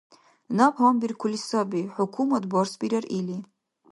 [0.57, 3.37] Наб гьанбиркули саби, хӀукумат барсбирар или.